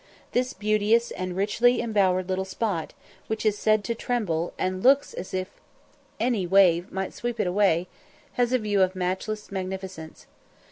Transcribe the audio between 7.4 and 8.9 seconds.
away, has a view